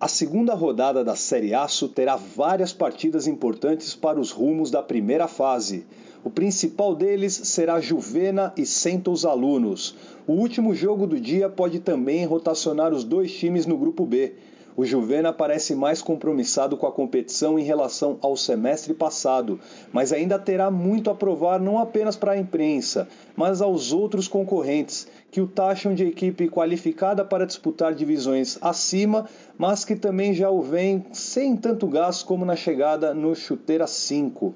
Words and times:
A 0.00 0.08
segunda 0.08 0.54
rodada 0.54 1.04
da 1.04 1.14
Série 1.14 1.52
Aço 1.52 1.86
terá 1.86 2.16
várias 2.16 2.72
partidas 2.72 3.26
importantes 3.26 3.94
para 3.94 4.18
os 4.18 4.30
rumos 4.30 4.70
da 4.70 4.82
primeira 4.82 5.28
fase. 5.28 5.84
O 6.24 6.30
principal 6.30 6.94
deles 6.94 7.38
será 7.44 7.78
Juvena 7.82 8.50
e 8.56 8.64
Centos 8.64 9.26
Alunos. 9.26 9.94
O 10.26 10.32
último 10.32 10.74
jogo 10.74 11.06
do 11.06 11.20
dia 11.20 11.50
pode 11.50 11.80
também 11.80 12.24
rotacionar 12.24 12.94
os 12.94 13.04
dois 13.04 13.30
times 13.30 13.66
no 13.66 13.76
grupo 13.76 14.06
B. 14.06 14.32
O 14.74 14.86
Juvena 14.86 15.34
parece 15.34 15.74
mais 15.74 16.00
compromissado 16.00 16.78
com 16.78 16.86
a 16.86 16.92
competição 16.92 17.58
em 17.58 17.62
relação 17.62 18.16
ao 18.22 18.34
semestre 18.34 18.94
passado, 18.94 19.60
mas 19.92 20.14
ainda 20.14 20.38
terá 20.38 20.70
muito 20.70 21.10
a 21.10 21.14
provar 21.14 21.60
não 21.60 21.78
apenas 21.78 22.16
para 22.16 22.32
a 22.32 22.38
imprensa, 22.38 23.06
mas 23.36 23.60
aos 23.60 23.92
outros 23.92 24.26
concorrentes, 24.26 25.06
que 25.30 25.40
o 25.40 25.46
taxam 25.46 25.94
de 25.94 26.04
equipe 26.04 26.48
qualificada 26.48 27.24
para 27.24 27.46
disputar 27.46 27.94
divisões 27.94 28.58
acima, 28.60 29.28
mas 29.56 29.84
que 29.84 29.94
também 29.94 30.34
já 30.34 30.50
o 30.50 30.60
veem 30.60 31.04
sem 31.12 31.56
tanto 31.56 31.86
gasto 31.86 32.26
como 32.26 32.44
na 32.44 32.56
chegada 32.56 33.14
no 33.14 33.34
Chuteira 33.34 33.86
5. 33.86 34.54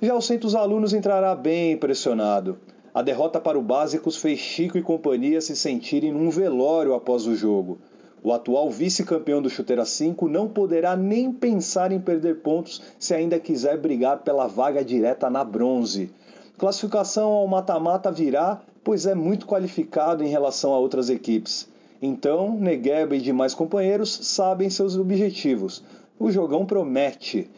Já 0.00 0.14
o 0.14 0.20
Centros 0.20 0.54
Alunos 0.54 0.92
entrará 0.92 1.34
bem 1.34 1.76
pressionado. 1.76 2.58
A 2.92 3.02
derrota 3.02 3.40
para 3.40 3.58
o 3.58 3.62
Básicos 3.62 4.16
fez 4.16 4.38
Chico 4.38 4.76
e 4.76 4.82
companhia 4.82 5.40
se 5.40 5.56
sentirem 5.56 6.12
num 6.12 6.30
velório 6.30 6.94
após 6.94 7.26
o 7.26 7.34
jogo. 7.34 7.78
O 8.22 8.32
atual 8.32 8.68
vice-campeão 8.70 9.40
do 9.40 9.48
Chuteira 9.48 9.84
5 9.84 10.28
não 10.28 10.48
poderá 10.48 10.96
nem 10.96 11.32
pensar 11.32 11.92
em 11.92 12.00
perder 12.00 12.40
pontos 12.40 12.82
se 12.98 13.14
ainda 13.14 13.38
quiser 13.38 13.78
brigar 13.78 14.18
pela 14.18 14.46
vaga 14.46 14.84
direta 14.84 15.30
na 15.30 15.44
bronze. 15.44 16.10
Classificação 16.58 17.30
ao 17.30 17.46
mata-mata 17.46 18.10
virá, 18.10 18.60
pois 18.82 19.06
é 19.06 19.14
muito 19.14 19.46
qualificado 19.46 20.24
em 20.24 20.28
relação 20.28 20.74
a 20.74 20.78
outras 20.78 21.08
equipes. 21.08 21.68
Então, 22.02 22.58
Negueba 22.58 23.14
e 23.14 23.20
demais 23.20 23.54
companheiros 23.54 24.12
sabem 24.22 24.68
seus 24.68 24.96
objetivos. 24.96 25.84
O 26.18 26.32
jogão 26.32 26.66
promete. 26.66 27.48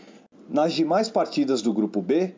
Nas 0.50 0.74
demais 0.74 1.08
partidas 1.08 1.62
do 1.62 1.72
grupo 1.72 2.02
B, 2.02 2.34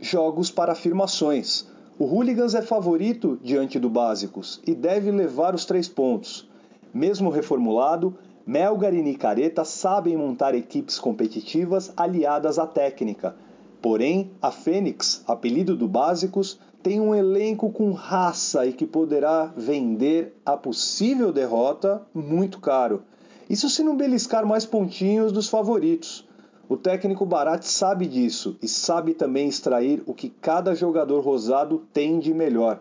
jogos 0.00 0.50
para 0.50 0.72
afirmações. 0.72 1.64
O 1.96 2.06
Hooligans 2.06 2.56
é 2.56 2.62
favorito 2.62 3.38
diante 3.40 3.78
do 3.78 3.88
Básicos 3.88 4.60
e 4.66 4.74
deve 4.74 5.12
levar 5.12 5.54
os 5.54 5.64
três 5.64 5.86
pontos. 5.86 6.48
Mesmo 6.92 7.30
reformulado, 7.30 8.18
Melgar 8.44 8.92
e 8.94 9.00
Nicareta 9.00 9.64
sabem 9.64 10.16
montar 10.16 10.56
equipes 10.56 10.98
competitivas 10.98 11.92
aliadas 11.96 12.58
à 12.58 12.66
técnica. 12.66 13.36
Porém, 13.84 14.30
a 14.40 14.50
Fênix, 14.50 15.22
apelido 15.28 15.76
do 15.76 15.86
Básicos, 15.86 16.58
tem 16.82 16.98
um 17.02 17.14
elenco 17.14 17.70
com 17.70 17.92
raça 17.92 18.64
e 18.64 18.72
que 18.72 18.86
poderá 18.86 19.52
vender 19.54 20.34
a 20.42 20.56
possível 20.56 21.30
derrota 21.30 22.00
muito 22.14 22.60
caro. 22.60 23.02
Isso 23.48 23.68
se 23.68 23.82
não 23.82 23.94
beliscar 23.94 24.46
mais 24.46 24.64
pontinhos 24.64 25.32
dos 25.32 25.50
favoritos. 25.50 26.26
O 26.66 26.78
técnico 26.78 27.26
Barat 27.26 27.62
sabe 27.62 28.06
disso 28.06 28.56
e 28.62 28.66
sabe 28.66 29.12
também 29.12 29.48
extrair 29.48 30.02
o 30.06 30.14
que 30.14 30.30
cada 30.30 30.74
jogador 30.74 31.20
rosado 31.20 31.82
tem 31.92 32.18
de 32.18 32.32
melhor. 32.32 32.80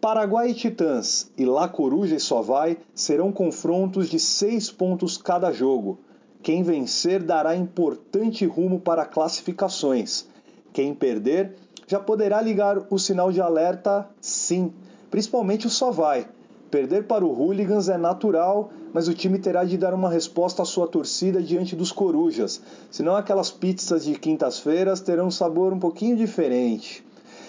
Paraguai 0.00 0.50
e 0.50 0.54
Titãs 0.54 1.32
e 1.36 1.44
La 1.44 1.68
Coruja 1.68 2.14
e 2.14 2.20
Sovai 2.20 2.78
serão 2.94 3.32
confrontos 3.32 4.08
de 4.08 4.20
seis 4.20 4.70
pontos 4.70 5.16
cada 5.16 5.50
jogo. 5.50 5.98
Quem 6.46 6.62
vencer 6.62 7.24
dará 7.24 7.56
importante 7.56 8.46
rumo 8.46 8.78
para 8.78 9.04
classificações. 9.04 10.28
Quem 10.72 10.94
perder 10.94 11.56
já 11.88 11.98
poderá 11.98 12.40
ligar 12.40 12.86
o 12.88 13.00
sinal 13.00 13.32
de 13.32 13.40
alerta 13.40 14.08
sim, 14.20 14.72
principalmente 15.10 15.66
o 15.66 15.70
Sovai. 15.70 16.28
Perder 16.70 17.08
para 17.08 17.26
o 17.26 17.32
Hooligans 17.32 17.88
é 17.88 17.98
natural, 17.98 18.70
mas 18.92 19.08
o 19.08 19.12
time 19.12 19.40
terá 19.40 19.64
de 19.64 19.76
dar 19.76 19.92
uma 19.92 20.08
resposta 20.08 20.62
à 20.62 20.64
sua 20.64 20.86
torcida 20.86 21.42
diante 21.42 21.74
dos 21.74 21.90
Corujas, 21.90 22.62
senão 22.92 23.16
aquelas 23.16 23.50
pizzas 23.50 24.04
de 24.04 24.14
quintas-feiras 24.16 25.00
terão 25.00 25.26
um 25.26 25.32
sabor 25.32 25.72
um 25.72 25.80
pouquinho 25.80 26.16
diferente. 26.16 27.04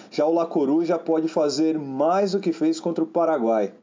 Já 0.10 0.26
o 0.26 0.34
La 0.34 0.48
Coruja 0.48 0.98
pode 0.98 1.28
fazer 1.28 1.78
mais 1.78 2.32
do 2.32 2.40
que 2.40 2.52
fez 2.52 2.80
contra 2.80 3.04
o 3.04 3.08
Paraguai. 3.08 3.74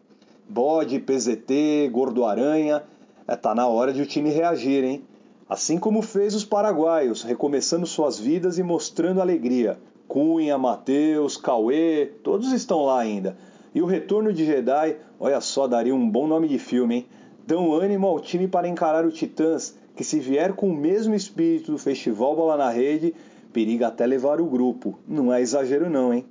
Bode, 0.49 0.99
PZT, 0.99 1.89
Gordo 1.93 2.25
Aranha, 2.25 2.83
é, 3.27 3.37
tá 3.37 3.55
na 3.55 3.67
hora 3.67 3.93
de 3.93 4.03
o 4.03 4.07
time 4.07 4.31
reagir, 4.31 4.85
hein? 4.85 5.03
Assim 5.49 5.79
como 5.79 6.03
fez 6.03 6.35
os 6.35 6.45
paraguaios, 6.45 7.23
recomeçando 7.23 7.87
suas 7.87 8.19
vidas 8.19 8.59
e 8.59 8.63
mostrando 8.63 9.21
alegria. 9.21 9.79
Cunha, 10.07 10.59
Matheus, 10.59 11.37
Cauê, 11.37 12.11
todos 12.23 12.53
estão 12.53 12.85
lá 12.85 13.01
ainda. 13.01 13.37
E 13.75 13.83
o 13.83 13.87
retorno 13.87 14.33
de 14.33 14.45
Jedi, 14.45 14.97
olha 15.19 15.41
só, 15.41 15.67
daria 15.67 15.95
um 15.95 16.09
bom 16.09 16.27
nome 16.27 16.49
de 16.49 16.59
filme, 16.59 16.95
hein? 16.95 17.07
Dão 17.47 17.73
ânimo 17.73 18.07
ao 18.07 18.21
time 18.21 18.47
para 18.47 18.69
encarar 18.69 19.05
o 19.05 19.11
Titãs, 19.11 19.77
que 19.97 20.05
se 20.05 20.19
vier 20.19 20.53
com 20.53 20.69
o 20.69 20.77
mesmo 20.77 21.15
espírito 21.15 21.73
do 21.73 21.79
Festival 21.79 22.35
Bola 22.37 22.57
na 22.57 22.71
Rede, 22.71 23.15
periga 23.53 23.89
até 23.89 24.07
levar 24.07 24.41
o 24.41 24.47
grupo. 24.47 24.99
Não 25.07 25.33
é 25.33 25.41
exagero 25.41 25.91
não, 25.91 26.13
hein? 26.13 26.25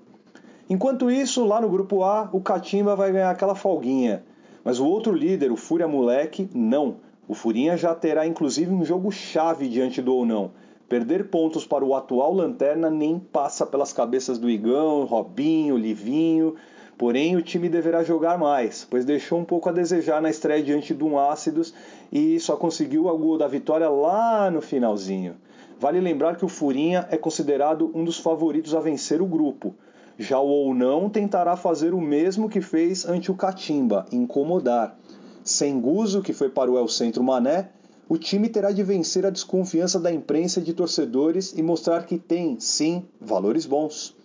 Enquanto 0.69 1.11
isso, 1.11 1.45
lá 1.45 1.61
no 1.61 1.69
grupo 1.69 2.03
A, 2.03 2.29
o 2.31 2.41
Catimba 2.41 2.95
vai 2.95 3.11
ganhar 3.11 3.29
aquela 3.29 3.55
folguinha. 3.55 4.23
Mas 4.63 4.79
o 4.79 4.85
outro 4.85 5.13
líder, 5.13 5.51
o 5.51 5.57
Fúria 5.57 5.88
Moleque, 5.88 6.50
não. 6.53 6.97
O 7.28 7.34
Furinha 7.34 7.75
já 7.75 7.94
terá 7.94 8.25
inclusive 8.25 8.74
um 8.74 8.84
jogo 8.84 9.12
chave 9.12 9.68
diante 9.68 10.01
do 10.01 10.16
ou 10.16 10.25
não. 10.25 10.51
Perder 10.88 11.29
pontos 11.29 11.66
para 11.66 11.84
o 11.84 11.96
atual 11.96 12.34
Lanterna 12.34 12.90
nem 12.90 13.18
passa 13.18 13.66
pelas 13.66 13.91
cabeças 13.91 14.38
do 14.38 14.50
Igão, 14.50 15.06
Robinho, 15.06 15.78
Livinho. 15.78 16.56
Porém, 16.97 17.35
o 17.35 17.41
time 17.41 17.68
deverá 17.68 18.03
jogar 18.03 18.38
mais, 18.38 18.85
pois 18.90 19.03
deixou 19.03 19.40
um 19.40 19.46
pouco 19.46 19.68
a 19.68 19.72
desejar 19.72 20.22
na 20.22 20.29
estreia 20.29 20.62
diante 20.62 20.94
do 20.94 21.07
um 21.07 21.18
Ácidos 21.18 21.73
e 22.12 22.40
só 22.40 22.56
conseguiu 22.56 23.07
o 23.07 23.18
gol 23.18 23.38
da 23.38 23.47
vitória 23.47 23.90
lá 23.90 24.52
no 24.52 24.62
finalzinho. 24.62 25.35
Vale 25.79 26.00
lembrar 26.00 26.38
que 26.38 26.46
o 26.46 26.50
Furinha 26.50 27.07
é 27.09 27.18
considerado 27.18 27.91
um 27.94 28.03
dos 28.03 28.18
favoritos 28.19 28.75
a 28.75 28.79
vencer 28.79 29.22
o 29.22 29.25
grupo. 29.25 29.73
Já 30.18 30.40
o 30.40 30.47
ou 30.47 30.74
não 30.75 31.09
tentará 31.09 31.56
fazer 31.56 31.94
o 31.94 32.01
mesmo 32.01 32.47
que 32.47 32.62
fez 32.62 33.06
ante 33.06 33.31
o 33.31 33.35
Catimba, 33.35 34.06
incomodar. 34.12 34.97
Sem 35.44 35.79
Guzo, 35.79 36.22
que 36.22 36.34
foi 36.34 36.50
para 36.50 36.72
o 36.72 36.78
El 36.78 36.88
Centro 36.88 37.24
Mané, 37.24 37.69
o 38.07 38.18
time 38.18 38.47
terá 38.47 38.72
de 38.72 38.84
vencer 38.84 39.25
a 39.25 39.29
desconfiança 39.29 40.00
da 40.00 40.12
imprensa 40.12 40.59
e 40.59 40.63
de 40.63 40.73
torcedores 40.73 41.53
e 41.57 41.63
mostrar 41.63 42.06
que 42.06 42.18
tem, 42.18 42.59
sim, 42.59 43.06
valores 43.19 43.66
bons. 43.66 44.16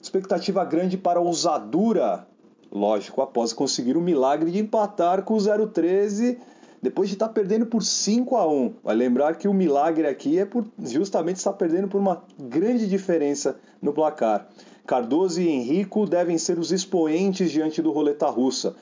Expectativa 0.00 0.64
grande 0.64 0.96
para 0.96 1.20
o 1.20 1.26
Ousadura, 1.26 2.26
lógico, 2.72 3.20
após 3.20 3.52
conseguir 3.52 3.96
o 3.96 4.00
milagre 4.00 4.50
de 4.50 4.60
empatar 4.60 5.22
com 5.22 5.34
o 5.34 5.68
013 5.68 6.38
depois 6.80 7.08
de 7.08 7.16
estar 7.16 7.28
perdendo 7.30 7.66
por 7.66 7.82
5 7.82 8.36
a 8.36 8.48
1. 8.48 8.74
Vai 8.84 8.94
lembrar 8.94 9.36
que 9.36 9.48
o 9.48 9.54
milagre 9.54 10.06
aqui 10.06 10.38
é 10.38 10.44
por 10.44 10.64
justamente 10.78 11.36
estar 11.36 11.52
perdendo 11.54 11.88
por 11.88 12.00
uma 12.00 12.22
grande 12.38 12.88
diferença 12.88 13.58
no 13.82 13.92
placar. 13.92 14.48
Cardoso 14.86 15.40
e 15.40 15.48
Henrico 15.48 16.06
devem 16.06 16.38
ser 16.38 16.58
os 16.60 16.70
expoentes 16.70 17.50
diante 17.50 17.82
do 17.82 17.90
roleta 17.90 18.28
russa. 18.28 18.76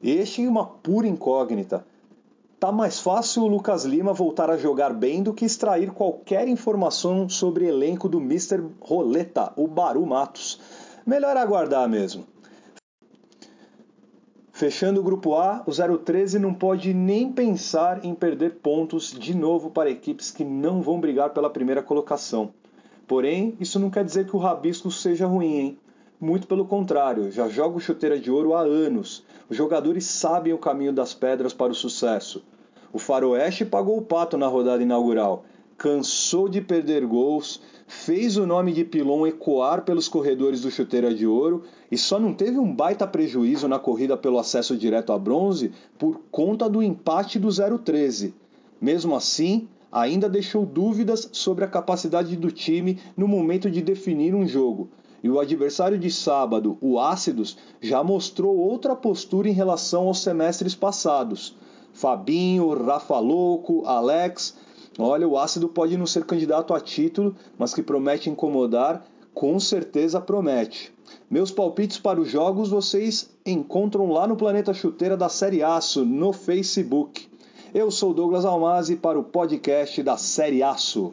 Este 0.00 0.44
é 0.44 0.48
uma 0.48 0.64
pura 0.64 1.08
incógnita. 1.08 1.84
Tá 2.60 2.70
mais 2.70 3.00
fácil 3.00 3.42
o 3.42 3.48
Lucas 3.48 3.84
Lima 3.84 4.12
voltar 4.12 4.48
a 4.48 4.56
jogar 4.56 4.94
bem 4.94 5.22
do 5.22 5.34
que 5.34 5.44
extrair 5.44 5.90
qualquer 5.90 6.46
informação 6.46 7.28
sobre 7.28 7.66
elenco 7.66 8.08
do 8.08 8.20
Mr. 8.20 8.62
Roleta, 8.80 9.52
o 9.56 9.66
Baru 9.66 10.06
Matos. 10.06 10.60
Melhor 11.04 11.36
aguardar 11.36 11.88
mesmo. 11.88 12.24
Fechando 14.52 15.00
o 15.00 15.02
grupo 15.02 15.34
A, 15.34 15.64
o 15.66 15.72
013 15.98 16.38
não 16.38 16.52
pode 16.54 16.92
nem 16.92 17.32
pensar 17.32 18.04
em 18.04 18.14
perder 18.14 18.56
pontos 18.56 19.10
de 19.10 19.34
novo 19.34 19.70
para 19.70 19.90
equipes 19.90 20.30
que 20.30 20.44
não 20.44 20.82
vão 20.82 21.00
brigar 21.00 21.30
pela 21.30 21.50
primeira 21.50 21.82
colocação. 21.82 22.52
Porém, 23.10 23.56
isso 23.58 23.80
não 23.80 23.90
quer 23.90 24.04
dizer 24.04 24.24
que 24.24 24.36
o 24.36 24.38
rabisco 24.38 24.88
seja 24.88 25.26
ruim, 25.26 25.56
hein? 25.56 25.78
Muito 26.20 26.46
pelo 26.46 26.64
contrário, 26.64 27.32
já 27.32 27.48
jogo 27.48 27.80
chuteira 27.80 28.16
de 28.16 28.30
ouro 28.30 28.54
há 28.54 28.60
anos. 28.60 29.24
Os 29.48 29.56
jogadores 29.56 30.04
sabem 30.04 30.52
o 30.52 30.58
caminho 30.58 30.92
das 30.92 31.12
pedras 31.12 31.52
para 31.52 31.72
o 31.72 31.74
sucesso. 31.74 32.40
O 32.92 33.00
Faroeste 33.00 33.64
pagou 33.64 33.98
o 33.98 34.02
pato 34.02 34.38
na 34.38 34.46
rodada 34.46 34.80
inaugural. 34.80 35.44
Cansou 35.76 36.48
de 36.48 36.60
perder 36.60 37.04
gols, 37.04 37.60
fez 37.88 38.36
o 38.36 38.46
nome 38.46 38.72
de 38.72 38.84
Pilon 38.84 39.26
ecoar 39.26 39.82
pelos 39.82 40.06
corredores 40.06 40.60
do 40.60 40.70
Chuteira 40.70 41.12
de 41.12 41.26
Ouro 41.26 41.64
e 41.90 41.98
só 41.98 42.16
não 42.16 42.32
teve 42.32 42.60
um 42.60 42.72
baita 42.72 43.08
prejuízo 43.08 43.66
na 43.66 43.80
corrida 43.80 44.16
pelo 44.16 44.38
acesso 44.38 44.76
direto 44.76 45.12
a 45.12 45.18
bronze 45.18 45.72
por 45.98 46.20
conta 46.30 46.70
do 46.70 46.80
empate 46.80 47.40
do 47.40 47.48
013. 47.48 48.32
Mesmo 48.80 49.16
assim, 49.16 49.68
ainda 49.90 50.28
deixou 50.28 50.64
dúvidas 50.64 51.28
sobre 51.32 51.64
a 51.64 51.68
capacidade 51.68 52.36
do 52.36 52.50
time 52.50 52.98
no 53.16 53.26
momento 53.26 53.70
de 53.70 53.82
definir 53.82 54.34
um 54.34 54.46
jogo. 54.46 54.88
E 55.22 55.28
o 55.28 55.38
adversário 55.38 55.98
de 55.98 56.10
sábado, 56.10 56.78
o 56.80 56.98
Ácidos, 56.98 57.58
já 57.80 58.02
mostrou 58.02 58.56
outra 58.56 58.96
postura 58.96 59.48
em 59.48 59.52
relação 59.52 60.08
aos 60.08 60.20
semestres 60.20 60.74
passados. 60.74 61.56
Fabinho, 61.92 62.72
Rafa 62.72 63.18
Louco, 63.18 63.84
Alex 63.84 64.56
Olha, 64.98 65.26
o 65.26 65.38
ácido 65.38 65.68
pode 65.68 65.96
não 65.96 66.06
ser 66.06 66.24
candidato 66.24 66.74
a 66.74 66.80
título, 66.80 67.34
mas 67.56 67.72
que 67.72 67.82
promete 67.82 68.28
incomodar, 68.28 69.06
com 69.32 69.58
certeza 69.60 70.20
promete. 70.20 70.92
Meus 71.30 71.50
palpites 71.50 71.96
para 71.96 72.20
os 72.20 72.28
jogos 72.28 72.68
vocês 72.68 73.30
encontram 73.46 74.10
lá 74.10 74.26
no 74.26 74.36
Planeta 74.36 74.74
Chuteira 74.74 75.16
da 75.16 75.30
Série 75.30 75.62
Aço, 75.62 76.04
no 76.04 76.32
Facebook. 76.34 77.29
Eu 77.72 77.88
sou 77.88 78.12
Douglas 78.12 78.44
Almazi 78.44 78.96
para 78.96 79.16
o 79.16 79.22
podcast 79.22 80.02
da 80.02 80.16
Série 80.16 80.60
Aço. 80.60 81.12